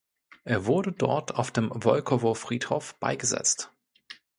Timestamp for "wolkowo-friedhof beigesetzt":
1.69-3.69